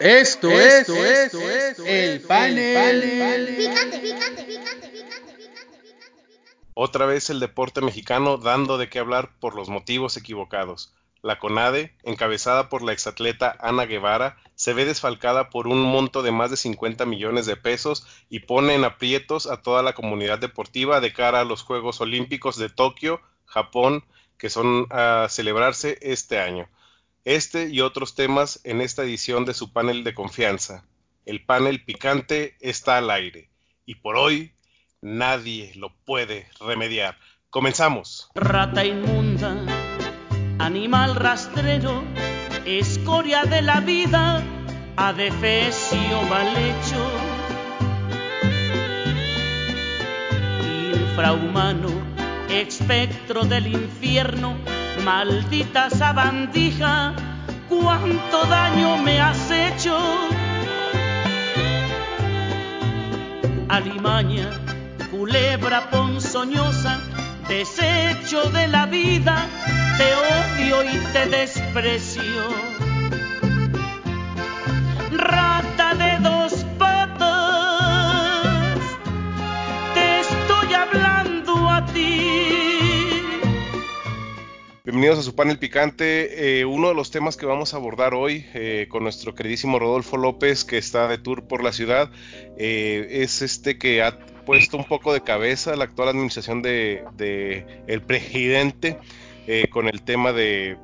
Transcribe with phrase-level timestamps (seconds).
[0.00, 3.54] Esto, esto, esto, esto, el panel.
[3.56, 5.28] Picante, picante, picante, picante,
[6.74, 10.94] Otra vez el deporte mexicano dando de qué hablar por los motivos equivocados.
[11.20, 16.30] La CONADE, encabezada por la exatleta Ana Guevara, se ve desfalcada por un monto de
[16.30, 21.00] más de 50 millones de pesos y pone en aprietos a toda la comunidad deportiva
[21.00, 24.04] de cara a los Juegos Olímpicos de Tokio, Japón,
[24.36, 26.68] que son a celebrarse este año.
[27.28, 30.86] Este y otros temas en esta edición de su panel de confianza.
[31.26, 33.50] El panel picante está al aire
[33.84, 34.54] y por hoy
[35.02, 37.18] nadie lo puede remediar.
[37.50, 38.30] Comenzamos.
[38.34, 39.58] Rata inmunda,
[40.58, 42.02] animal rastrero,
[42.64, 44.42] escoria de la vida,
[44.96, 47.10] adefesio mal hecho.
[50.94, 51.90] Infrahumano,
[52.48, 54.56] espectro del infierno,
[55.04, 57.12] Maldita sabandija,
[57.68, 59.96] cuánto daño me has hecho.
[63.68, 64.48] Alimaña,
[65.10, 66.98] culebra ponzoñosa,
[67.48, 69.46] desecho de la vida,
[69.98, 72.42] te odio y te desprecio.
[75.12, 76.37] Rata de dos
[84.98, 86.58] Bienvenidos a su panel picante.
[86.58, 90.16] Eh, uno de los temas que vamos a abordar hoy eh, con nuestro queridísimo Rodolfo
[90.16, 92.10] López, que está de tour por la ciudad,
[92.56, 97.04] eh, es este que ha puesto un poco de cabeza la actual administración de,
[97.86, 98.98] el presidente
[99.70, 100.76] con el tema de,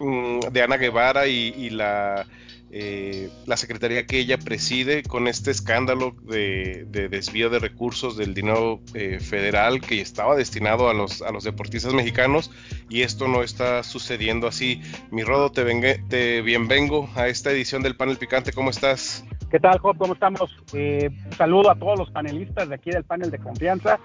[0.00, 2.26] mm, de Ana Guevara y la
[2.72, 8.80] eh, la secretaría que ella preside con este escándalo de, desvío de recursos del dinero
[8.94, 12.50] eh, federal que estaba destinado a los, a los deportistas mexicanos
[12.88, 14.82] y esto no está sucediendo así.
[15.10, 15.64] Mi Rodo, te,
[16.08, 19.24] te bienvengo a esta edición del panel picante, ¿cómo estás?
[19.50, 19.96] ¿Qué tal, Job?
[19.98, 20.56] ¿Cómo estamos?
[20.74, 23.98] Eh, saludo a todos los panelistas de aquí del panel de confianza.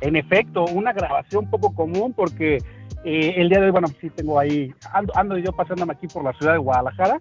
[0.00, 2.58] En efecto, una grabación poco común porque
[3.04, 6.22] eh, el día de hoy, bueno, sí tengo ahí, ando, ando yo pasándome aquí por
[6.22, 7.20] la ciudad de Guadalajara,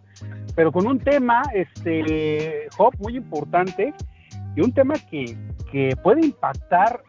[0.56, 3.94] pero con un tema, este, Hop, muy importante
[4.56, 5.38] y un tema que,
[5.72, 7.02] que puede impactar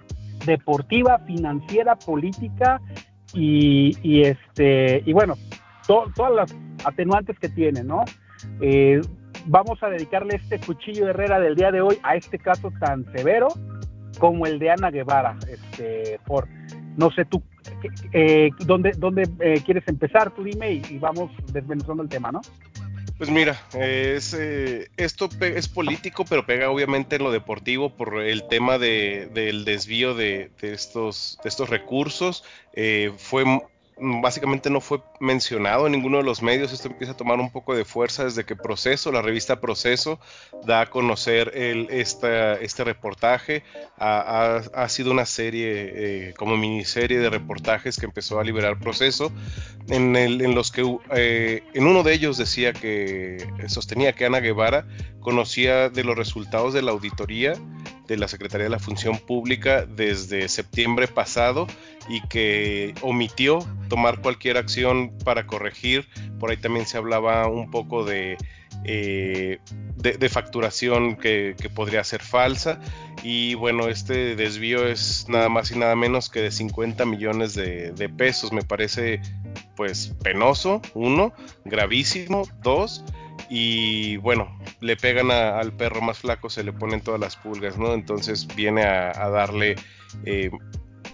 [0.46, 2.80] deportiva, financiera, política
[3.34, 5.34] y, y este, y bueno,
[5.86, 6.54] todas las
[6.84, 8.04] atenuantes que tiene, ¿no?
[8.60, 9.00] Eh,
[9.46, 13.04] vamos a dedicarle este cuchillo de Herrera del día de hoy a este caso tan
[13.12, 13.48] severo
[14.18, 16.46] como el de Ana Guevara, este, por,
[16.96, 17.42] no sé tú
[18.12, 20.30] eh, ¿dónde, dónde eh, quieres empezar?
[20.32, 22.40] Tú dime y, vamos desmenuzando el tema, ¿no?
[23.22, 28.48] Pues mira, es, eh, esto es político, pero pega obviamente en lo deportivo por el
[28.48, 32.42] tema de, del desvío de, estos, de estos recursos.
[32.72, 33.44] Eh, fue
[34.02, 36.72] básicamente no fue mencionado en ninguno de los medios.
[36.72, 40.18] Esto empieza a tomar un poco de fuerza desde que Proceso, la revista Proceso,
[40.64, 43.62] da a conocer el, este reportaje.
[43.98, 45.92] Ha, sido una serie,
[46.28, 49.32] eh, como miniserie de reportajes que empezó a liberar Proceso,
[49.88, 54.86] en los que eh, en uno de ellos decía que sostenía que Ana Guevara
[55.20, 57.54] conocía de los resultados de la auditoría
[58.06, 61.66] de la Secretaría de la Función Pública desde septiembre pasado
[62.08, 66.08] y que omitió tomar cualquier acción para corregir.
[66.38, 68.36] Por ahí también se hablaba un poco de,
[68.84, 69.58] eh,
[69.96, 72.80] de, facturación que, podría ser falsa.
[73.22, 77.92] Y bueno, este desvío es nada más y nada menos que de 50 millones de,
[77.92, 78.52] de pesos.
[78.52, 79.20] Me parece
[79.76, 81.32] pues penoso, uno,
[81.64, 83.04] gravísimo, dos
[83.48, 87.92] y bueno, le pegan al perro más flaco, se le ponen todas las pulgas, ¿no?
[87.94, 89.76] Entonces viene a, darle
[90.24, 90.50] eh,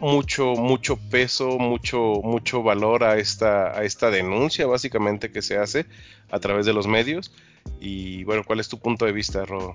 [0.00, 5.86] mucho, mucho peso, mucho, mucho valor a esta, a esta denuncia básicamente que se hace
[6.30, 7.32] a través de los medios.
[7.80, 9.74] Y bueno, ¿cuál es tu punto de vista, Rodo?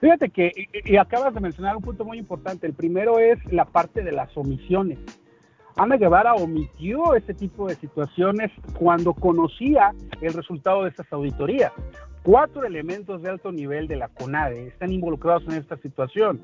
[0.00, 0.52] Fíjate que
[0.84, 2.66] y acabas de mencionar un punto muy importante.
[2.66, 4.98] El primero es la parte de las omisiones.
[5.76, 11.72] Ana Guevara omitió este tipo de situaciones cuando conocía el resultado de estas auditorías.
[12.22, 16.40] Cuatro elementos de alto nivel de la CONADE están involucrados en esta situación.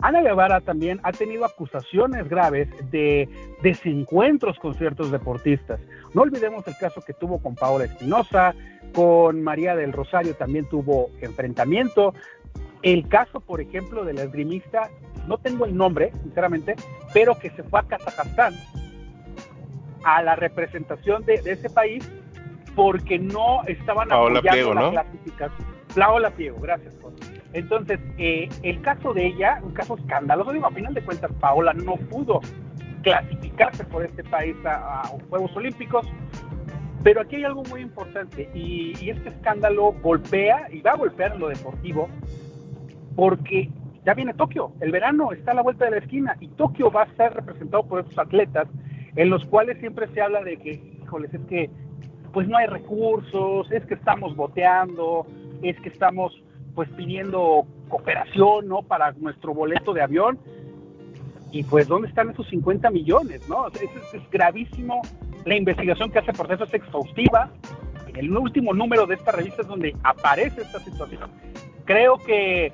[0.00, 3.28] Ana Guevara también ha tenido acusaciones graves de
[3.62, 5.80] desencuentros con ciertos deportistas.
[6.12, 8.54] No olvidemos el caso que tuvo con Paola Espinosa,
[8.94, 12.14] con María del Rosario también tuvo enfrentamiento.
[12.82, 14.90] El caso, por ejemplo, del esgrimista
[15.26, 16.76] no tengo el nombre, sinceramente,
[17.12, 18.54] pero que se fue a Kazajstán
[20.04, 22.08] a la representación de, ese país
[22.76, 25.68] porque no estaban apoyando la clasificación.
[25.94, 26.94] Paola Piego, gracias.
[27.52, 31.72] Entonces, eh, el caso de ella, un caso escandaloso, digo, a final de cuentas, Paola
[31.72, 32.40] no pudo
[33.02, 36.04] clasificarse por este país a, a Juegos Olímpicos,
[37.04, 41.38] Pero aquí hay algo muy importante y, y este escándalo golpea y va a golpear
[41.38, 42.08] lo deportivo
[43.14, 43.70] porque
[44.04, 47.02] ya viene Tokio, el verano está a la vuelta de la esquina y Tokio va
[47.02, 48.66] a ser representado por estos atletas
[49.16, 51.70] en los cuales siempre se habla de que, híjoles, es que
[52.32, 55.26] pues no hay recursos, es que estamos boteando,
[55.62, 56.42] es que estamos
[56.74, 58.82] pues pidiendo cooperación, ¿no?
[58.82, 60.38] Para nuestro boleto de avión.
[61.52, 63.68] Y pues, ¿dónde están esos 50 millones, no?
[63.68, 65.02] Es, gravísimo.
[65.44, 67.50] La investigación que hace Proceso es exhaustiva.
[68.06, 71.30] En el último número de esta revista es donde aparece esta situación.
[71.84, 72.72] Creo que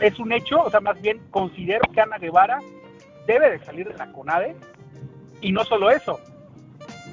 [0.00, 2.60] es un hecho, o sea, más bien considero que Ana Guevara
[3.26, 4.54] debe de salir de la CONADE
[5.40, 6.20] y no solo eso,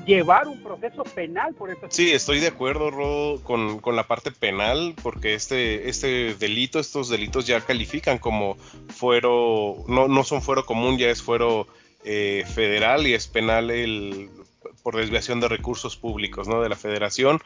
[0.05, 1.87] llevar un proceso penal por eso.
[1.89, 7.09] Sí, estoy de acuerdo, Rodo, con, con, la parte penal, porque este, este delito, estos
[7.09, 8.55] delitos ya califican como
[8.89, 11.67] fuero, no, no son fuero común, ya es fuero
[12.03, 14.29] eh, federal y es penal el
[14.83, 16.61] por desviación de recursos públicos, ¿no?
[16.61, 17.39] De la federación.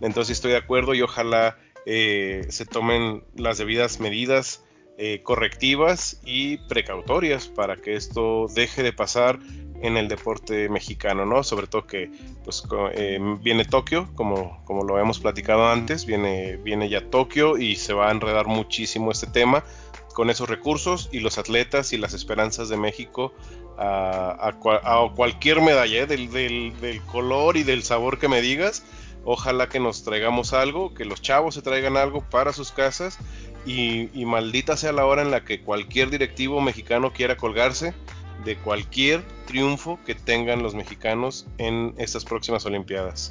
[0.00, 1.56] Entonces estoy de acuerdo y ojalá
[1.86, 4.64] eh, se tomen las debidas medidas
[4.98, 9.38] eh, correctivas y precautorias para que esto deje de pasar
[9.80, 11.42] en el deporte mexicano, ¿no?
[11.42, 12.10] Sobre todo que
[12.44, 12.62] pues
[12.92, 17.94] eh, viene Tokio, como, como lo hemos platicado antes, viene, viene ya Tokio y se
[17.94, 19.64] va a enredar muchísimo este tema
[20.14, 23.32] con esos recursos y los atletas y las esperanzas de México
[23.80, 26.06] a, cualquier medalla, ¿eh?
[26.06, 28.84] del, del, color y del sabor que me digas.
[29.24, 33.18] Ojalá que nos traigamos algo, que los chavos se traigan algo para sus casas
[33.66, 37.94] y, maldita sea la hora en la que cualquier directivo mexicano quiera colgarse
[38.44, 43.30] de cualquier triunfo que tengan los mexicanos en estas próximas Olimpiadas.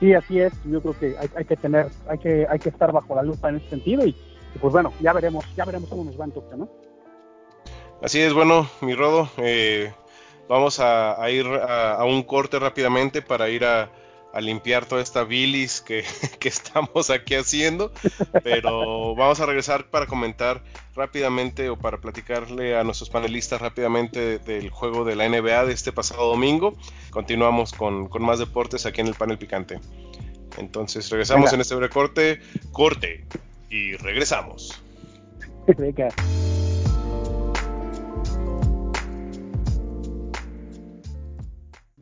[0.00, 0.52] Sí, así es.
[0.64, 3.56] Yo creo que hay, que tener, hay que, hay que estar bajo la lupa en
[3.56, 4.16] ese sentido y,
[4.60, 6.85] pues bueno, ya veremos, ya veremos cómo nos va en Tokio, ¿no?
[8.02, 9.92] Así es, bueno, mi Rodo, eh,
[10.48, 13.90] vamos a, ir a, un corte rápidamente para ir a,
[14.36, 16.04] a limpiar toda esta bilis que,
[16.42, 17.90] estamos aquí haciendo,
[18.44, 20.62] pero vamos a regresar para comentar
[20.94, 25.90] rápidamente o para platicarle a nuestros panelistas rápidamente del juego de la NBA de este
[25.90, 26.76] pasado domingo.
[27.10, 29.80] Continuamos con, más deportes aquí en el panel picante.
[30.58, 32.40] Entonces regresamos en este breve corte,
[32.72, 33.24] corte
[33.70, 34.82] y regresamos.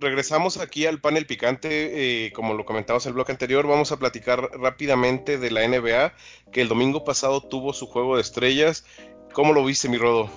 [0.05, 3.99] Regresamos aquí al panel picante, eh, como lo comentamos en el bloque anterior, vamos a
[3.99, 6.13] platicar rápidamente de la NBA,
[6.53, 8.85] que el domingo pasado tuvo su juego de estrellas.
[9.33, 10.29] ¿Cómo lo viste, mi Rodo?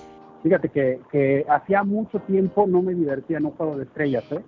[0.42, 4.24] Fíjate que, hacía mucho tiempo no me divertía en un juego de estrellas.
[4.30, 4.40] ¿eh?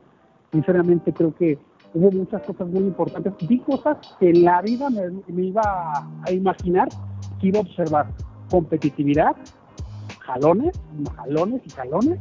[0.53, 1.59] Sinceramente creo que
[1.93, 3.33] hubo muchas cosas muy importantes.
[3.47, 5.63] Vi cosas que en la vida me iba
[6.27, 6.89] a imaginar
[7.41, 8.07] que iba a observar.
[8.51, 9.37] Competitividad,
[10.21, 10.81] jalones,
[11.17, 12.19] jalones y jalones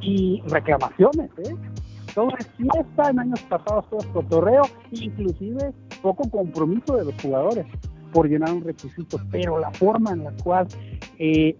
[0.00, 1.54] y reclamaciones, ¿eh?
[2.18, 5.72] Todo es fiesta, en años pasados todo es cotorreo, inclusive
[6.02, 7.64] poco compromiso de los jugadores
[8.12, 10.66] por llenar un requisito, pero la forma en la cual
[11.20, 11.56] eh,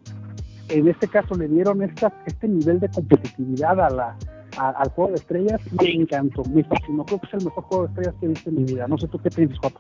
[0.69, 4.17] en este caso le dieron esta, este nivel de competitividad a la,
[4.57, 7.91] al juego de estrellas, me encantó, me fascinó, creo que es el mejor juego de
[7.91, 9.79] estrellas que he visto en mi vida, no sé tú qué piensas, Jota.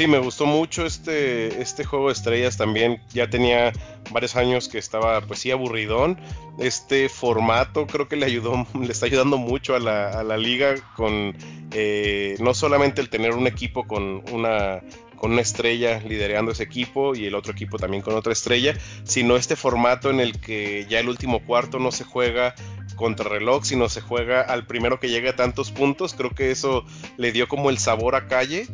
[0.00, 3.02] Sí, me gustó mucho este, este juego de estrellas también.
[3.12, 3.70] Ya tenía
[4.10, 6.18] varios años que estaba, pues sí, aburridón.
[6.58, 10.76] Este formato creo que le ayudó, le está ayudando mucho a la, a la liga
[10.96, 11.36] con
[11.72, 14.80] eh, no solamente el tener un equipo con una
[15.16, 19.36] con una estrella liderando ese equipo y el otro equipo también con otra estrella, sino
[19.36, 22.54] este formato en el que ya el último cuarto no se juega
[22.96, 26.14] contra reloj, sino se juega al primero que llegue a tantos puntos.
[26.14, 26.86] Creo que eso
[27.18, 28.66] le dio como el sabor a calle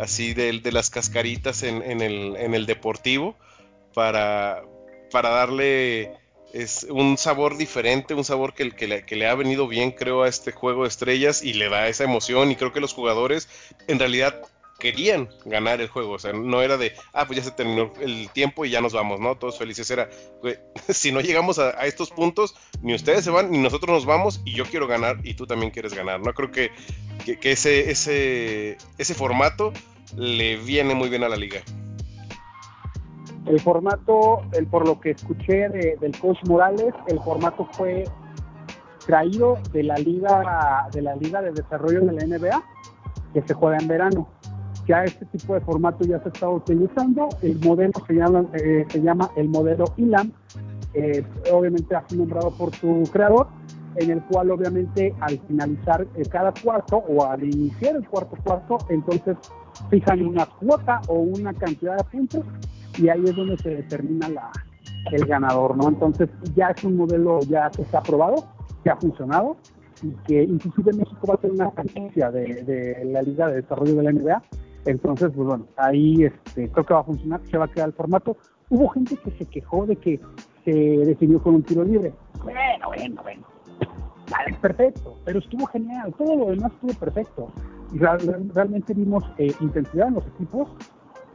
[0.00, 3.36] así de, de las cascaritas en, el, deportivo
[3.92, 4.62] para,
[5.12, 6.12] darle
[6.88, 10.88] un sabor diferente, un sabor que, le, ha venido bien, creo, a este juego de
[10.88, 12.50] estrellas y le da esa emoción.
[12.50, 13.48] Y creo que los jugadores
[13.88, 14.40] en realidad
[14.78, 16.12] querían ganar el juego.
[16.12, 18.94] O sea, no era de, ah, pues ya se terminó el tiempo y ya nos
[18.94, 19.36] vamos, ¿no?
[19.36, 19.90] Todos felices.
[19.90, 20.08] Era,
[20.88, 24.54] si no llegamos a, estos puntos, ni ustedes se van, ni nosotros nos vamos y
[24.54, 26.32] yo quiero ganar y tú también quieres ganar, ¿no?
[26.32, 26.70] Creo que,
[27.42, 29.74] ese, ese formato
[30.16, 31.60] le viene muy bien a la liga.
[33.46, 38.04] El formato, el, por lo que escuché de, del coach Morales, el formato fue
[39.06, 42.62] traído de la liga de la liga de desarrollo de la NBA
[43.32, 44.28] que se juega en verano.
[44.86, 47.28] Ya este tipo de formato ya se está utilizando.
[47.42, 50.32] El modelo se llama, eh, se llama el modelo ILAM,
[50.94, 53.46] eh, obviamente así nombrado por su creador,
[53.96, 58.78] en el cual obviamente al finalizar eh, cada cuarto o al iniciar el cuarto cuarto,
[58.88, 59.36] entonces
[59.88, 62.44] fijan una cuota o una cantidad de puntos
[62.98, 64.50] y ahí es donde se determina la,
[65.12, 65.88] el ganador, ¿no?
[65.88, 68.46] Entonces ya es un modelo ya que está aprobado,
[68.82, 69.56] que ha funcionado
[70.02, 74.02] y que inclusive México va a tener una franquicia de, la Liga de Desarrollo de
[74.02, 74.42] la NBA.
[74.86, 77.94] Entonces, pues bueno, ahí este, creo que va a funcionar, se va a quedar el
[77.94, 78.36] formato.
[78.70, 80.20] Hubo gente que se quejó de que
[80.64, 82.14] se definió con un tiro libre.
[82.42, 83.42] Bueno, bueno, bueno.
[84.30, 87.52] Vale, perfecto, pero estuvo genial, todo lo demás estuvo perfecto.
[87.92, 90.68] Realmente vimos eh, intensidad en los equipos.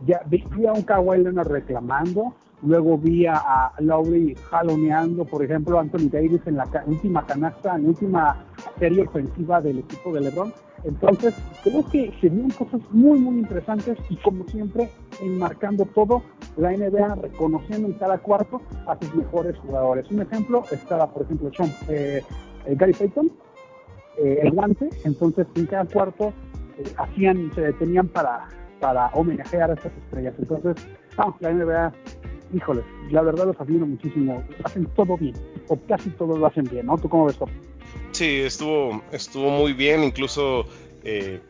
[0.06, 6.10] Ya vi, a un Kawhi Leonard reclamando, luego vi a, Lowry jaloneando, por ejemplo, Anthony
[6.12, 8.46] Davis en la última canasta, en la última
[8.78, 10.54] serie ofensiva del equipo de LeBron.
[10.84, 11.34] Entonces,
[11.64, 14.90] creo que se vieron cosas muy, muy interesantes y como siempre,
[15.22, 16.22] enmarcando todo,
[16.58, 20.10] la NBA reconociendo en cada cuarto a sus mejores jugadores.
[20.12, 22.22] Un ejemplo estaba, por ejemplo, Sean, eh,
[22.66, 23.32] eh, Gary Payton,
[24.18, 26.34] eh, el guante, entonces en cada cuarto
[26.98, 28.48] hacían, se detenían para,
[28.80, 30.34] para homenajear a estas estrellas.
[30.38, 30.76] Entonces,
[31.40, 31.94] la NBA,
[32.54, 35.36] híjole, la verdad los admiro muchísimo, hacen todo bien,
[35.70, 36.98] o casi todo lo hacen bien, ¿no?
[36.98, 37.50] ¿Tú cómo ves, Top?
[38.12, 40.66] Sí, estuvo, estuvo muy bien, incluso
[41.04, 41.42] eh,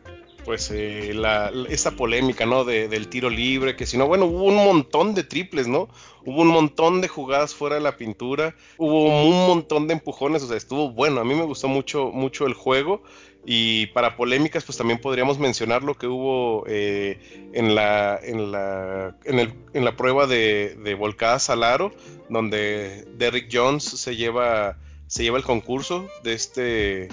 [0.46, 2.64] pues eh, la, esta polémica, ¿no?
[2.64, 5.88] del tiro libre, que si no, bueno, hubo un montón de triples, ¿no?
[6.24, 10.46] Hubo un montón de jugadas fuera de la pintura, hubo un montón de empujones, o
[10.46, 13.02] sea, estuvo bueno, a mí me gustó mucho, mucho el juego.
[13.44, 19.16] Y para polémicas, pues también podríamos mencionar lo que hubo eh, en, la, en, la,
[19.24, 21.92] en, el, en, la prueba de, de volcadas al aro,
[22.28, 24.76] donde Derrick Jones se lleva
[25.06, 27.08] se lleva el concurso de este,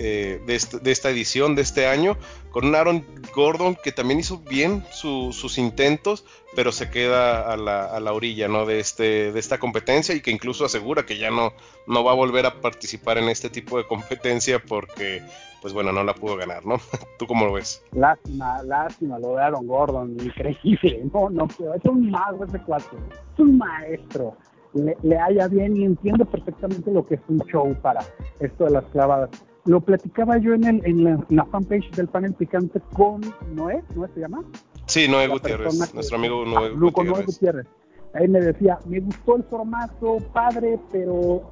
[0.00, 2.16] eh, este, de, esta edición de este año
[2.52, 6.24] con un Aaron Gordon que también hizo bien sus intentos
[6.54, 8.64] pero se queda a la, a la, orilla ¿no?
[8.64, 11.52] de, este, de esta competencia y que incluso asegura que ya no,
[11.88, 15.20] no va a volver a participar en este tipo de competencia porque
[15.60, 16.76] pues bueno no la pudo ganar ¿no?
[17.18, 17.82] ¿tú cómo lo ves?
[17.90, 22.96] lástima lástima lo de Aaron Gordon increíble no no es un mago ese cuatro
[23.34, 24.36] es un maestro
[24.74, 28.00] le, haya bien y entiendo perfectamente lo que es un show para
[28.40, 29.30] esto de las clavadas.
[29.68, 33.20] Lo platicaba yo en, el, en, la, fanpage del panel picante con
[33.54, 34.42] Noé, ¿Noé se llama?
[34.86, 37.12] Sí, Noé Gutiérrez, nuestro amigo Noé Gutiérrez.
[37.12, 37.66] Noé Gutiérrez.
[38.14, 41.42] Ahí me decía, me gustó el formato, padre, pero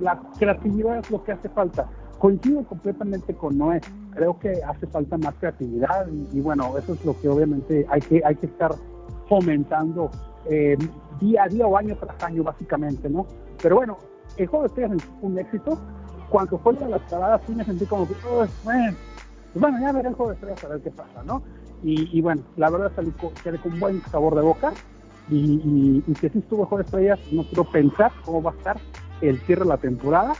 [0.00, 1.90] la creatividad es lo que hace falta.
[2.20, 3.80] Coincido completamente con Noé.
[4.14, 8.02] Creo que hace falta más creatividad y, y bueno, eso es lo que obviamente hay
[8.02, 8.72] que, hay que estar
[9.28, 10.12] fomentando
[10.48, 10.78] eh,
[11.20, 13.26] día a día o año tras año, básicamente, ¿no?
[13.60, 13.98] Pero bueno,
[14.36, 15.78] el juego de estrellas fue un éxito.
[16.32, 18.96] Cuando fue de las paradas, sí me sentí como que, oh, bueno,
[19.52, 21.42] pues bueno, ya veré el juego de estrellas a ver qué pasa, ¿no?
[21.82, 24.72] Y, bueno, la verdad salí con, con buen sabor de boca.
[25.28, 28.76] Y, que sí estuvo juego de estrellas, no quiero pensar cómo va a estar
[29.20, 30.32] el cierre de la temporada.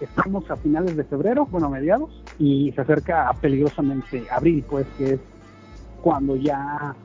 [0.00, 2.10] Estamos a finales de febrero, bueno, a mediados,
[2.40, 5.20] y se acerca peligrosamente abril, pues, que es
[6.02, 6.96] cuando ya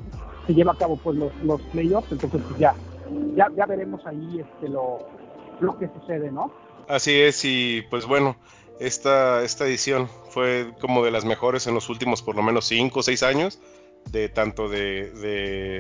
[0.48, 2.74] se lleva a cabo pues los, playoffs, entonces pues ya,
[3.36, 4.98] ya, ya veremos ahí este lo
[5.78, 6.52] que sucede, ¿no?
[6.88, 8.38] Así es, y pues bueno,
[8.80, 13.00] esta, esta edición fue como de las mejores en los últimos por lo menos 5
[13.00, 13.60] o 6 años,
[14.10, 15.12] de tanto de,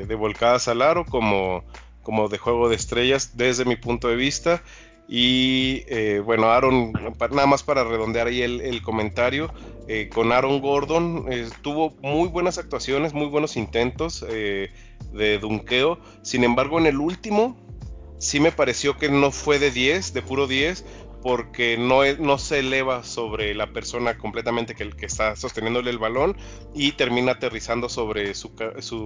[0.06, 1.64] de, Volcadas al Aro como,
[2.04, 4.62] como de Juego de Estrellas desde mi punto de vista.
[5.08, 6.94] Y eh, bueno, Aaron,
[7.32, 9.52] nada más para redondear ahí el, comentario,
[9.88, 16.00] eh, con Aaron Gordon eh, tuvo muy buenas actuaciones, muy buenos intentos de dunqueo.
[16.22, 17.58] Sin embargo, en el último
[18.22, 20.86] sí me pareció que no fue de 10, de puro 10,
[21.24, 26.38] porque no, no se eleva sobre la persona completamente que, que está sosteniéndole el balón
[26.74, 28.52] y termina aterrizando sobre su,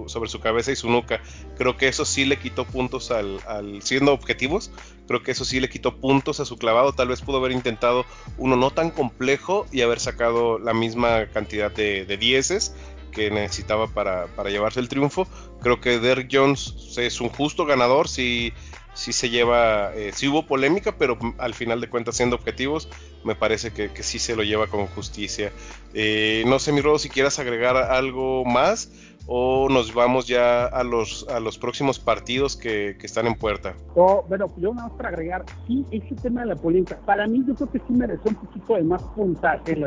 [0.07, 1.22] sobre su cabeza y su nuca.
[1.57, 3.39] Creo que eso sí le quitó puntos al,
[3.81, 4.72] siendo objetivos,
[5.07, 6.93] creo que eso sí le quitó puntos a su clavado.
[6.93, 8.05] Tal vez pudo haber intentado
[8.38, 12.75] uno no tan complejo y haber sacado la misma cantidad de, de dieces
[13.12, 15.25] que necesitaba para, para, llevarse el triunfo.
[15.62, 18.10] Creo que Derrick Jones es un justo ganador.
[18.10, 18.51] Si
[18.96, 22.90] sí se lleva, eh, sí hubo polémica, pero al final de cuentas, siendo objetivos,
[23.24, 25.52] me parece que, que sí se lo lleva con justicia.
[25.94, 28.90] Eh, no sé, mi Rodo, si quieras agregar algo más
[29.28, 33.75] o nos vamos ya a los, a los próximos partidos que, que están en puerta.
[33.96, 37.56] Bueno, yo nada más para agregar, sí, ese tema de la polémica, para mí yo
[37.56, 39.86] creo que sí mereció un poquito de más puntaje el,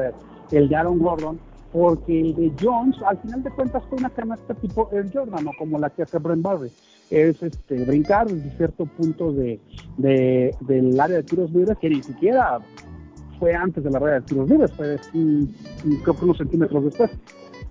[0.51, 1.41] el de Aaron Gordon,
[1.73, 5.51] porque el de Jones, al final de cuentas, fue una canasta tipo el Jordan, ¿no?
[5.59, 6.71] como la que hace Brent Barry
[7.11, 9.61] es este, brincar desde cierto punto de,
[9.97, 12.59] del área de tiros libres que ni siquiera
[13.39, 14.99] fue antes de la área de tiros libres, fue
[16.03, 17.11] creo que unos centímetros después.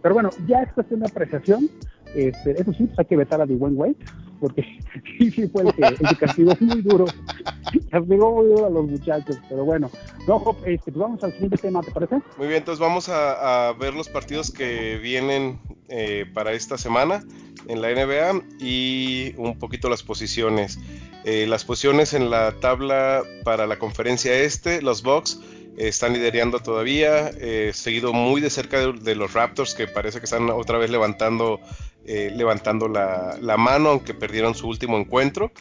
[0.01, 1.69] Pero bueno, ya es cuestión de apreciación.
[2.15, 3.95] Este, eso sí, pues hay que vetar a Dwayne Wade,
[4.39, 4.63] porque
[5.17, 7.05] sí, sí fue el que, el castigó muy duro,
[7.91, 9.37] castigó muy duro a los muchachos.
[9.49, 9.89] Pero bueno,
[10.27, 12.15] no, este, pues vamos al siguiente tema, ¿te parece?
[12.37, 15.59] Muy bien, entonces vamos a, ver los partidos que vienen
[15.89, 17.23] eh, para esta semana
[17.67, 20.79] en la NBA y un poquito las posiciones.
[21.25, 25.39] Eh, las posiciones en la tabla para la conferencia este, los Bucks
[25.77, 30.49] están liderando todavía, eh, seguido muy de cerca de, los Raptors que parece que están
[30.49, 31.59] otra vez levantando,
[32.07, 35.51] eh, levantando la, la, mano aunque perdieron su último encuentro.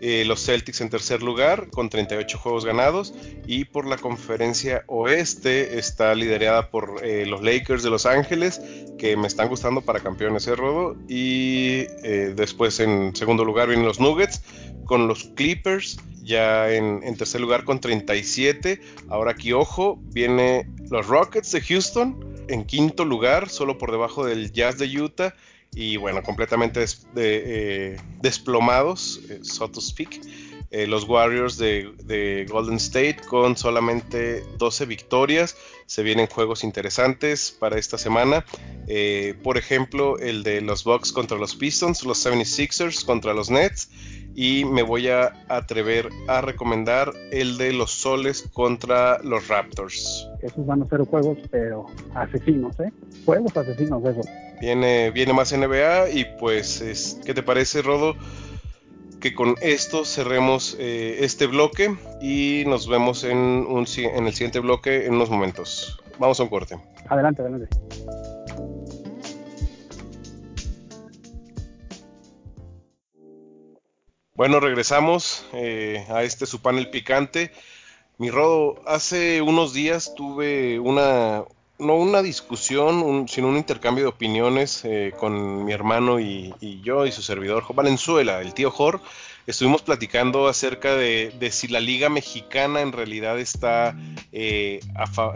[0.00, 3.14] Eh, los Celtics en tercer lugar con 38 juegos ganados.
[3.46, 8.60] Y por la conferencia oeste está liderada por eh, los Lakers de Los Ángeles
[8.98, 13.86] que me están gustando para campeones de rodo y eh, después en segundo lugar vienen
[13.86, 14.42] los Nuggets
[14.84, 21.06] con los Clippers ya en, en, tercer lugar con 37 ahora aquí ojo viene los
[21.06, 25.34] Rockets de Houston en quinto lugar solo por debajo del Jazz de Utah
[25.74, 26.84] y bueno, completamente
[27.16, 30.20] eh, desplomados, eh, so to speak.
[30.70, 35.56] Eh, los Warriors de, Golden State con solamente 12 victorias.
[35.86, 38.44] Se vienen juegos interesantes para esta semana.
[39.42, 43.88] por ejemplo, el de los Bucks contra los Pistons, los 76ers contra los Nets.
[44.40, 50.30] Y me voy a atrever a recomendar el de los Soles contra los Raptors.
[50.40, 52.92] Esos van a ser juegos, pero asesinos, ¿eh?
[53.24, 54.20] Juegos asesinos, eso.
[54.60, 58.14] Viene, viene más NBA y pues, es, ¿qué te parece, Rodo?
[59.18, 64.60] Que con esto cerremos eh, este bloque y nos vemos en, un, en el siguiente
[64.60, 66.00] bloque en unos momentos.
[66.20, 66.76] Vamos a un corte.
[67.08, 67.66] Adelante, adelante.
[74.38, 77.50] Bueno, regresamos eh, a este su panel picante.
[78.18, 81.42] Mi Rodo, hace unos días tuve una,
[81.80, 86.54] no una discusión, sino un intercambio de opiniones eh, con mi hermano y,
[86.84, 89.00] yo y su servidor Valenzuela, el tío Jor.
[89.48, 93.96] Estuvimos platicando acerca de, si la liga mexicana en realidad está
[94.30, 94.80] eh,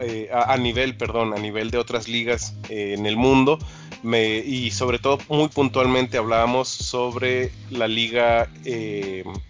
[0.02, 3.59] eh, a, nivel, perdón, a nivel de otras ligas en el mundo.
[4.04, 8.50] y sobre todo muy puntualmente hablábamos sobre la liga,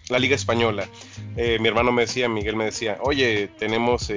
[0.07, 0.87] la liga española.
[1.35, 4.09] mi hermano me decía, Miguel me decía, oye, tenemos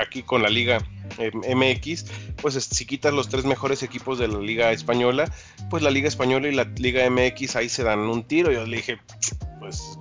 [0.00, 0.78] aquí con la liga
[1.18, 2.06] MX,
[2.40, 5.30] pues si quitas los tres mejores equipos de la Liga Española,
[5.70, 8.52] pues la Liga Española y la Liga MX ahí se dan un tiro.
[8.52, 8.98] Yo le dije,
[9.62, 9.96] pues,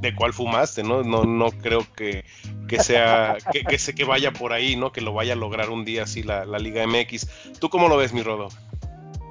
[0.00, 0.82] ¿de cuál fumaste?
[0.82, 2.24] No, no, no creo que,
[2.80, 4.90] sea, que, que, que vaya por ahí, ¿no?
[4.90, 7.58] Que lo vaya a lograr un día así la, Liga MX.
[7.60, 8.48] ¿Tú cómo lo ves, mi Rodo?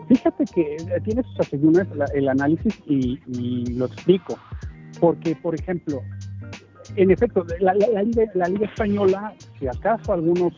[0.07, 3.17] Fíjate que tiene sus asegúnes el análisis y,
[3.73, 4.39] lo explico.
[5.01, 6.01] Porque, por ejemplo,
[6.95, 7.87] en efecto, la, liga,
[8.33, 10.53] la, Liga, Española, si acaso algunos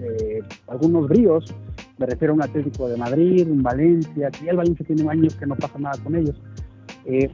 [0.00, 1.52] eh, algunos bríos,
[1.98, 5.46] me refiero a un Atlético de Madrid, un Valencia, que el Valencia tiene años que
[5.46, 6.36] no pasa nada con ellos,
[7.04, 7.30] eh,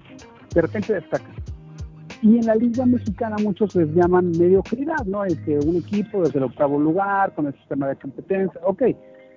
[0.54, 1.30] de repente destaca.
[2.22, 5.24] Y en la Liga Mexicana muchos les llaman mediocridad, ¿no?
[5.24, 8.82] El que un equipo desde el octavo lugar, con el sistema de competencia, ok,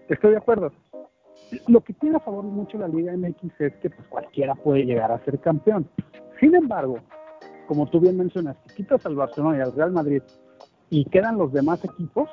[0.07, 0.71] estoy de acuerdo.
[1.67, 5.11] Lo que tiene a favor mucho la Liga MX es que pues, cualquiera puede llegar
[5.11, 5.89] a ser campeón.
[6.39, 6.99] Sin embargo,
[7.67, 10.21] como tú bien mencionas, si quitas al Barcelona y al Real Madrid
[10.89, 12.29] y quedan los demás equipos,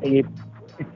[0.00, 0.22] eh,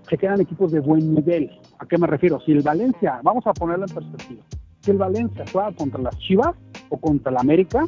[0.09, 1.51] se quedan equipos de buen nivel.
[1.79, 2.40] ¿A qué me refiero?
[2.40, 4.42] Si el Valencia, vamos a ponerlo en perspectiva,
[4.81, 6.57] si el Valencia juega contra las Chivas
[6.90, 7.85] o contra el América,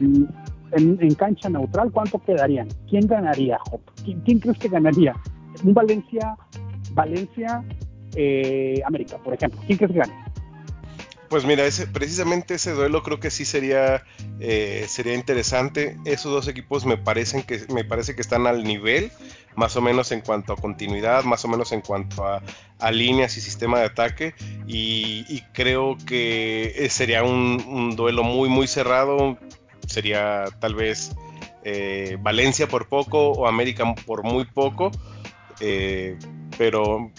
[0.00, 0.24] mm,
[0.72, 2.68] en, cancha neutral, ¿cuánto quedarían?
[2.88, 3.58] ¿Quién ganaría,
[4.04, 5.14] ¿Quién, crees que ganaría?
[5.64, 6.36] Un Valencia,
[6.92, 7.64] Valencia,
[8.14, 9.60] eh, América, por ejemplo.
[9.66, 10.28] ¿Quién crees que gane?
[11.28, 14.02] Pues mira, ese, precisamente ese duelo creo que sí sería,
[14.40, 15.98] eh, sería interesante.
[16.06, 19.12] Esos dos equipos me parecen que me parece que están al nivel,
[19.58, 22.40] más o menos en cuanto a continuidad, más o menos en cuanto a,
[22.92, 24.34] líneas y sistema de ataque.
[24.68, 29.36] Y, creo que eh, sería un, duelo muy muy cerrado.
[29.86, 31.10] Sería tal vez
[31.64, 34.92] eh, Valencia por poco o América por muy poco.
[36.56, 37.10] pero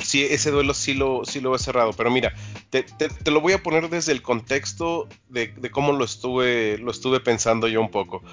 [0.00, 1.92] sí, ese duelo sí lo, sí lo he cerrado.
[1.92, 2.34] Pero mira,
[2.70, 2.84] te,
[3.30, 7.80] lo voy a poner desde el contexto de, cómo lo estuve, lo estuve pensando yo
[7.80, 8.24] un poco.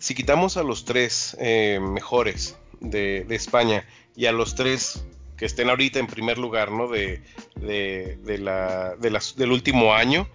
[0.00, 3.84] Si quitamos a los tres eh, mejores de, España
[4.16, 5.04] y a los tres
[5.36, 6.88] que estén ahorita en primer lugar, ¿no?
[6.88, 7.22] De,
[7.54, 10.28] de, la, del último año,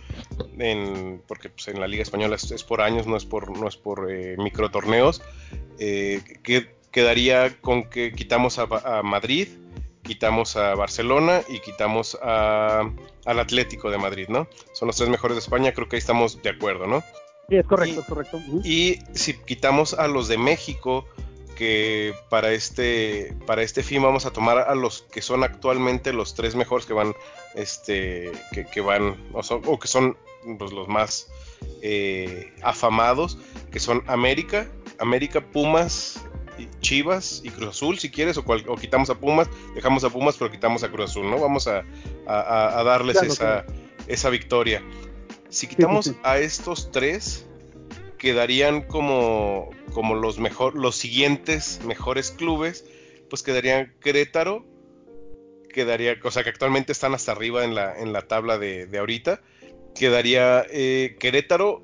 [1.27, 4.09] porque pues, en la Liga Española es, por años, no es por, no es por
[4.09, 5.21] eh, micro torneos,
[5.77, 9.49] eh, que quedaría con que quitamos a Madrid,
[10.03, 12.89] quitamos a Barcelona y quitamos a,
[13.25, 14.47] al Atlético de Madrid, ¿no?
[14.73, 17.01] Son los tres mejores de España, creo que ahí estamos de acuerdo, ¿no?
[17.49, 18.39] Sí, es correcto, es correcto.
[18.63, 21.07] Y si quitamos a los de México,
[21.55, 26.33] que para este, para este fin vamos a tomar a los que son actualmente los
[26.33, 27.13] tres mejores que van,
[27.55, 28.31] este,
[28.71, 30.17] que, van, o, que son
[30.57, 31.27] pues, los más
[31.81, 33.37] eh, afamados,
[33.71, 34.67] que son América,
[34.99, 36.21] América, Pumas,
[36.81, 38.43] Chivas y Cruz Azul, si quieres, o,
[38.75, 41.39] quitamos a Pumas, dejamos a Pumas, pero quitamos a Cruz Azul, ¿no?
[41.39, 41.83] Vamos a,
[42.25, 43.65] darles esa,
[44.07, 44.83] esa victoria.
[45.49, 47.45] Si quitamos a estos tres,
[48.23, 52.85] quedarían como, como los, mejor, los siguientes mejores clubes,
[53.29, 54.65] pues quedarían Querétaro,
[55.73, 59.41] quedaría, o sea que actualmente están hasta arriba en la, en la tabla de, ahorita,
[59.93, 61.83] quedaría eh, Querétaro,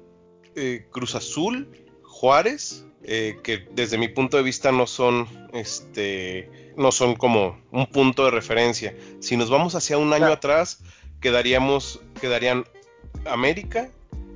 [0.55, 1.67] eh, Cruz Azul,
[2.03, 7.85] Juárez, eh, que desde mi punto de vista no son, este, no son como un
[7.87, 8.95] punto de referencia.
[9.19, 10.81] Si nos vamos hacia un año atrás,
[11.19, 12.63] quedaríamos, quedarían
[13.25, 13.91] América,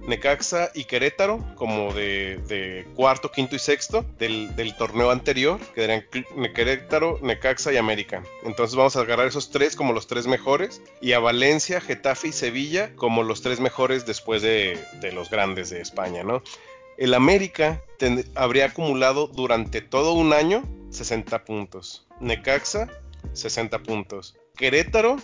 [0.08, 5.60] Necaxa y Querétaro como de, cuarto, quinto y sexto del, torneo anterior.
[5.74, 6.06] Quedarían
[6.54, 8.24] Querétaro, Necaxa y América.
[8.44, 12.32] Entonces vamos a agarrar esos tres como los tres mejores y a Valencia, Getafe y
[12.32, 14.78] Sevilla como los tres mejores después de,
[15.14, 16.44] los grandes de España, ¿no?
[16.98, 17.82] El América
[18.36, 22.06] habría acumulado durante todo un año 60 puntos.
[22.20, 22.88] Necaxa,
[23.34, 24.36] 60 puntos.
[24.56, 25.18] Querétaro,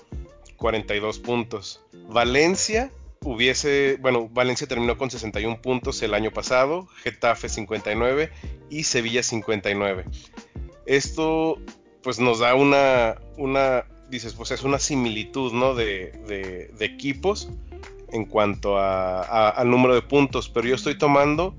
[0.57, 1.81] 42 puntos.
[2.07, 2.91] Valencia,
[3.23, 8.31] hubiese, bueno, Valencia terminó con 61 puntos el año pasado, Getafe 59
[8.69, 10.05] y Sevilla 59.
[10.85, 11.59] Esto
[12.01, 15.75] pues nos da una, una dices, pues es una similitud, ¿no?
[15.75, 16.11] De,
[16.77, 17.49] de, equipos
[18.11, 21.55] en cuanto a, al número de puntos, pero yo estoy tomando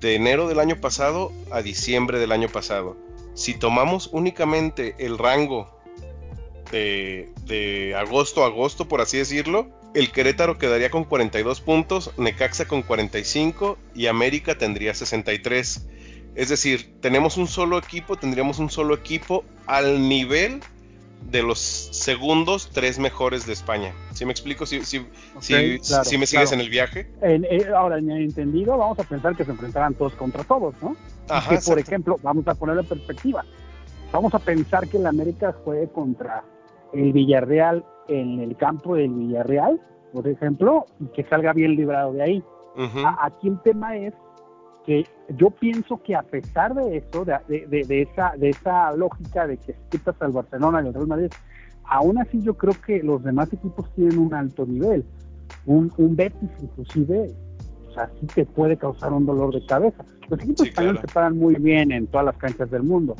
[0.00, 2.96] de enero del año pasado a diciembre del año pasado.
[3.34, 5.70] Si tomamos únicamente el rango
[6.70, 12.68] de, de agosto a agosto, por así decirlo, el Querétaro quedaría con 42 puntos, Necaxa
[12.68, 15.88] con 45 y América tendría 63.
[16.34, 20.60] Es decir, tenemos un solo equipo, tendríamos un solo equipo al nivel
[21.30, 23.94] de los segundos tres mejores de España.
[24.12, 24.66] ¿Sí me explico?
[24.66, 24.98] ¿Sí, sí,
[25.40, 27.10] me sigues en el viaje?
[27.22, 30.94] Eh, ahora, en entendido, vamos a pensar que se enfrentarán todos contra todos, ¿no?
[31.48, 33.46] que, por ejemplo, vamos a ponerlo en perspectiva.
[34.12, 36.44] Vamos a pensar que el América juegue contra
[36.92, 39.80] el Villarreal en el campo del Villarreal,
[40.12, 42.44] por ejemplo, y que salga bien librado de ahí.
[43.20, 44.14] aquí el tema es
[44.84, 45.04] que
[45.36, 49.74] yo pienso que a pesar de eso, de, de, esa, de esa lógica de que
[49.90, 51.30] quitas al Barcelona y al Real Madrid,
[51.84, 55.04] aún así yo creo que los demás equipos tienen un alto nivel.
[55.64, 57.34] Un, un Betis inclusive,
[57.88, 60.04] o sea, sí te puede causar un dolor de cabeza.
[60.28, 63.16] Los equipos españoles se paran muy bien en todas las canchas del mundo.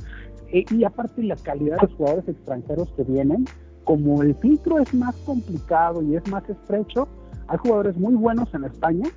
[0.53, 3.45] E, y aparte la calidad de los jugadores extranjeros que vienen,
[3.85, 7.09] como el filtro es más complicado y es más estrecho,
[7.49, 9.09] hay jugadores muy buenos en España,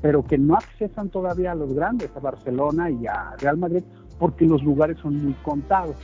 [0.00, 3.84] pero que no accesan todavía a los grandes, a Barcelona y a Real Madrid,
[4.18, 5.96] porque los lugares son muy contados,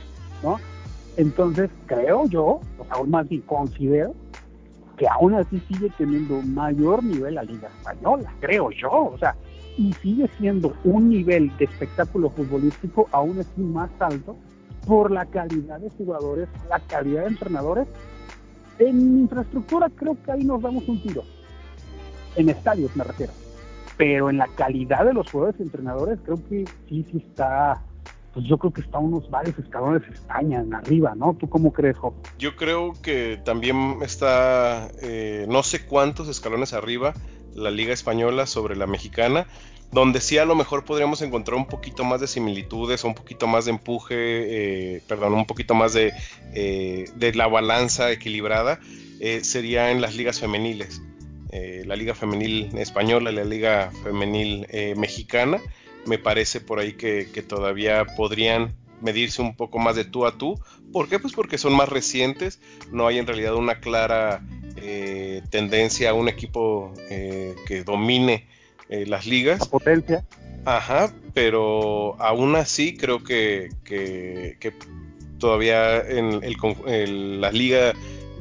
[0.43, 0.57] ¿no?
[1.17, 4.13] Entonces, creo yo, o sea, aún más bien considero,
[4.97, 9.35] que aún así sigue teniendo mayor nivel la Liga Española, creo yo, o sea,
[9.77, 14.35] y sigue siendo un nivel de espectáculo futbolístico aún así más alto
[14.85, 17.87] por la calidad de jugadores, la calidad de entrenadores.
[18.79, 21.23] En infraestructura creo que ahí nos damos un tiro.
[22.35, 23.33] En estadios me refiero.
[23.97, 27.81] Pero en la calidad de los jugadores y entrenadores creo que sí, sí está,
[28.33, 31.33] pues yo creo que está unos varios escalones España arriba, ¿no?
[31.33, 32.13] ¿Tú cómo crees, Job?
[32.37, 37.13] Yo creo que también está, eh, no sé cuántos escalones arriba
[37.55, 39.47] la Liga Española sobre la mexicana,
[39.91, 43.65] donde sí a lo mejor podríamos encontrar un poquito más de similitudes, un poquito más
[43.65, 46.13] de empuje, eh, perdón, un poquito más de,
[46.53, 48.79] eh, la balanza equilibrada,
[49.19, 51.01] eh, sería en las ligas femeniles.
[51.51, 55.59] la liga femenil española y la liga femenil mexicana,
[56.05, 60.37] me parece por ahí que, que, todavía podrían medirse un poco más de tú a
[60.37, 60.59] tú.
[60.93, 61.17] ¿Por qué?
[61.17, 64.43] Pues porque son más recientes, no hay en realidad una clara
[65.49, 68.45] tendencia a un equipo que domine
[68.89, 69.67] eh, las ligas.
[69.67, 70.25] potencia.
[70.65, 74.73] Ajá, pero aún así creo que, que,
[75.37, 77.93] todavía en el, la liga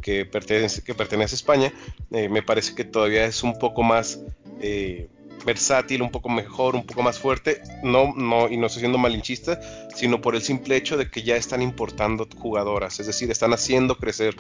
[0.03, 1.73] que pertenece, que pertenece a España,
[2.11, 4.21] eh, me parece que todavía es un poco más
[4.61, 5.09] eh,
[5.45, 9.61] versátil, un poco mejor, un poco más fuerte, no, no, y no estoy siendo malinchista,
[9.95, 13.97] sino por el simple hecho de que ya están importando jugadoras, es decir, están haciendo
[13.97, 14.35] crecer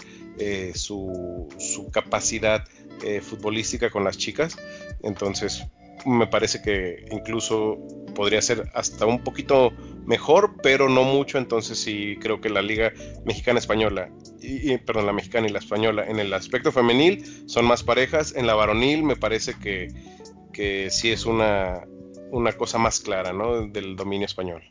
[0.75, 2.65] su, su, capacidad
[3.23, 4.57] futbolística con las chicas,
[5.03, 5.65] entonces
[6.07, 7.79] me parece que incluso
[8.15, 9.73] podría ser hasta un poquito
[10.05, 11.39] mejor, pero no mucho.
[11.39, 12.93] Entonces sí creo que la Liga
[13.25, 17.83] Mexicana Española, y, perdón, la mexicana y la española en el aspecto femenil son más
[17.83, 18.35] parejas.
[18.35, 19.89] En la varonil me parece que,
[20.53, 21.85] que sí es una,
[22.31, 23.69] una cosa más clara, ¿no?
[23.69, 24.63] Del dominio español.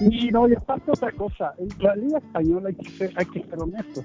[0.00, 3.42] Y no, y aparte otra cosa, en la Liga Española hay que ser, hay que
[3.42, 4.04] ser honestos.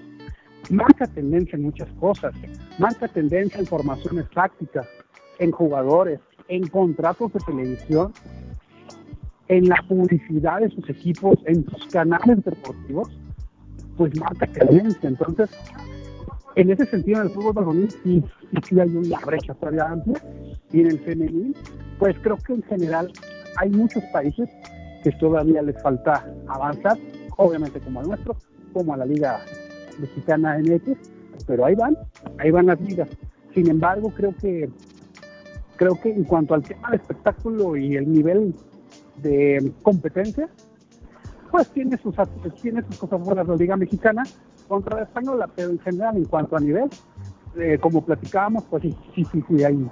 [0.70, 2.34] Marca tendencia en muchas cosas,
[2.80, 4.88] marca tendencia en formaciones tácticas,
[5.40, 8.14] en jugadores, en contratos de televisión,
[9.48, 13.10] en la publicidad de sus equipos, en sus canales deportivos,
[13.98, 15.10] pues marca tendencia.
[15.10, 15.50] Entonces,
[16.56, 18.24] en ese sentido, en el fútbol varonil sí,
[18.68, 20.22] sí, hay una brecha todavía amplia,
[20.72, 21.56] y en el femenil,
[22.00, 23.12] pues creo que en general
[23.58, 24.50] hay muchos países
[25.04, 26.98] que todavía les falta avanzar,
[27.38, 28.36] obviamente como al nuestro,
[28.72, 29.42] como a la Liga
[30.00, 30.98] Mexicana MX,
[31.46, 31.98] pero ahí van,
[32.40, 33.10] ahí van las ligas.
[33.54, 34.70] Sin embargo, creo que
[35.76, 38.56] creo que en cuanto al tema de espectáculo y el nivel
[39.18, 40.50] de competencia,
[41.52, 42.16] pues tiene sus
[42.62, 44.24] tiene sus cosas buenas la Liga Mexicana
[44.68, 46.90] contra la española, pero en general en cuanto a nivel,
[47.58, 49.88] eh, como platicábamos, pues sí, sí, sí, sí, hay,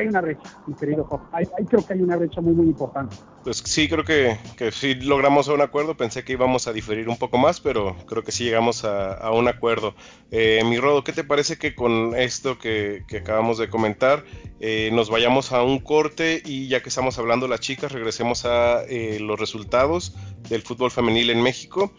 [0.00, 3.16] hay una brecha, mi querido Ahí, creo que hay una brecha muy, muy importante.
[3.44, 5.96] Pues sí, creo que, que sí logramos un acuerdo.
[5.96, 9.48] Pensé que íbamos a diferir un poco más, pero creo que sí llegamos a, un
[9.48, 9.94] acuerdo.
[10.30, 14.24] Eh, mi Rodo, ¿qué te parece que con esto que, acabamos de comentar
[14.60, 18.82] eh, nos vayamos a un corte y ya que estamos hablando las chicas, regresemos a
[18.84, 20.14] eh, los resultados
[20.48, 21.92] del fútbol femenil en México?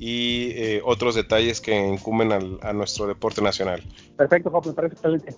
[0.00, 2.30] y otros detalles que incumben
[2.62, 3.82] a nuestro deporte nacional.
[4.16, 5.34] Perfecto, Job, me parece excelente.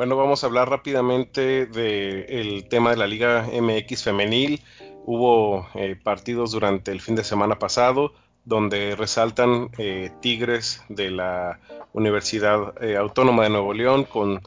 [0.00, 4.62] Bueno, vamos a hablar rápidamente del tema de la Liga MX femenil.
[5.04, 8.14] Hubo eh, partidos durante el fin de semana pasado
[8.46, 11.60] donde resaltan eh, Tigres de la
[11.92, 14.40] Universidad eh, Autónoma de Nuevo León con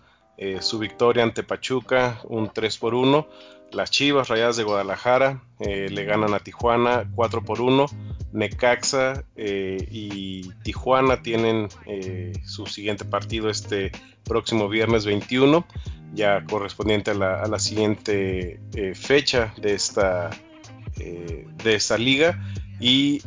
[0.60, 3.28] su victoria ante Pachuca, un 3 por 1.
[3.74, 7.86] Las Chivas Rayadas de Guadalajara eh, le ganan a Tijuana 4 por 1.
[8.34, 13.92] Necaxa eh, y Tijuana tienen eh, su siguiente partido este
[14.26, 15.66] próximo viernes 21,
[16.14, 18.60] ya correspondiente a la, siguiente
[18.96, 20.30] fecha de esta,
[20.96, 22.40] de esta liga.
[22.80, 23.22] Y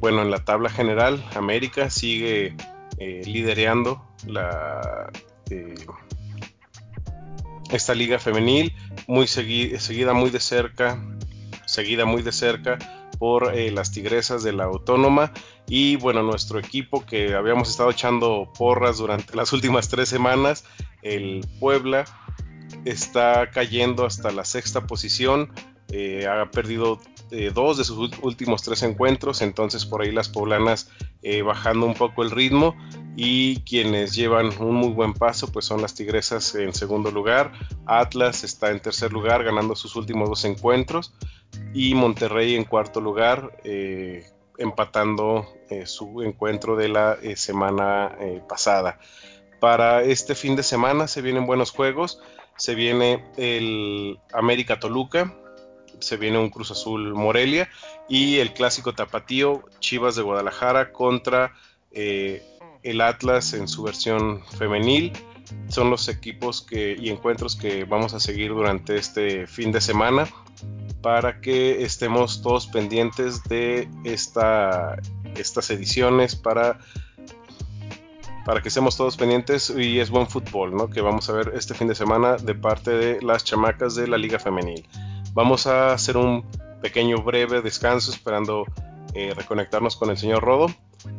[0.00, 2.56] bueno, en la tabla general, América sigue
[2.98, 5.10] liderando la
[7.70, 8.74] esta liga femenil,
[9.06, 11.02] muy seguida muy de cerca,
[11.64, 12.78] seguida muy de cerca
[13.22, 15.32] por eh, las Tigresas de la Autónoma.
[15.68, 20.64] Y bueno, nuestro equipo que habíamos estado echando porras durante las últimas tres semanas,
[21.02, 22.04] el Puebla,
[22.84, 25.52] está cayendo hasta la sexta posición,
[25.92, 26.98] eh, ha perdido
[27.30, 30.90] eh, dos de sus últimos tres encuentros, entonces por ahí las poblanas
[31.44, 32.74] bajando un poco el ritmo.
[33.14, 37.52] Y quienes llevan un muy buen paso pues son las Tigresas en segundo lugar,
[37.86, 41.12] Atlas está en tercer lugar ganando sus últimos dos encuentros
[41.74, 44.26] y Monterrey en cuarto lugar eh,
[44.58, 48.16] empatando eh, su encuentro de la eh, semana
[48.48, 48.98] pasada.
[49.60, 52.20] Para este fin de semana se vienen buenos juegos,
[52.56, 55.34] se viene el América Toluca,
[56.00, 57.68] se viene un Cruz Azul Morelia
[58.08, 61.54] y el clásico tapatío Chivas de Guadalajara contra
[61.92, 65.12] el Atlas en su versión femenil.
[65.68, 70.26] Son los equipos que, y encuentros que vamos a seguir durante este fin de semana
[71.02, 74.96] para que estemos todos pendientes de esta,
[75.36, 76.78] estas ediciones para,
[78.44, 80.88] para que estemos todos pendientes y es buen fútbol ¿no?
[80.88, 84.16] que vamos a ver este fin de semana de parte de las chamacas de la
[84.16, 84.86] liga femenil.
[85.34, 86.44] Vamos a hacer un
[86.80, 88.64] pequeño breve descanso esperando
[89.14, 90.66] eh, reconectarnos con el señor Rodo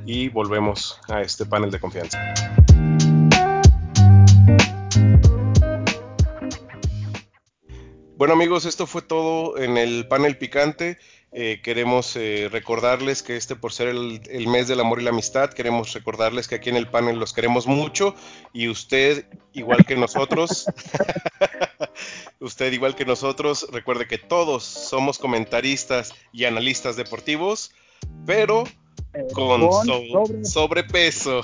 [0.05, 2.19] y volvemos a este panel de confianza.
[8.23, 10.97] Bueno amigos, esto fue todo en el panel picante.
[11.33, 15.09] Eh, queremos eh, recordarles que este por ser el, el, mes del amor y la
[15.09, 18.15] amistad, queremos recordarles que aquí en el panel los queremos mucho
[18.53, 20.67] y usted, igual que nosotros,
[22.39, 27.73] usted igual que nosotros, recuerde que todos somos comentaristas y analistas deportivos,
[28.25, 28.63] pero
[29.33, 31.41] con, sobrepeso.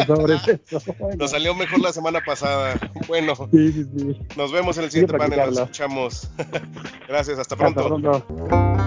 [1.18, 2.78] Nos salió mejor la semana pasada.
[3.08, 3.34] Bueno,
[4.36, 5.38] nos vemos en el siguiente panel.
[5.50, 6.30] Nos escuchamos.
[7.08, 8.81] Gracias, hasta pronto.